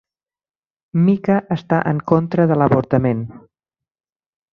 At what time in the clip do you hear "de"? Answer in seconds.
2.53-2.57